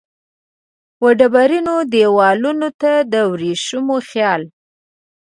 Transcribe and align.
وډبرینو 1.03 1.75
دیوالونو 1.93 2.69
ته 2.81 2.91
د 3.11 3.13
وریښم 3.31 3.87
خیال 4.09 4.41